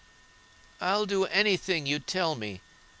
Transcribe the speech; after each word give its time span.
"I'll 0.79 1.05
do 1.05 1.25
any 1.25 1.57
thing 1.57 1.85
you 1.85 1.99
tell 1.99 2.33
me. 2.33 2.61